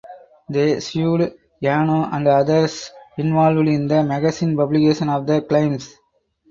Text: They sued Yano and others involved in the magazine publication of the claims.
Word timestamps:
They 0.49 0.79
sued 0.79 1.31
Yano 1.61 2.11
and 2.11 2.27
others 2.27 2.89
involved 3.19 3.67
in 3.67 3.87
the 3.87 4.01
magazine 4.01 4.57
publication 4.57 5.09
of 5.09 5.27
the 5.27 5.43
claims. 5.43 5.93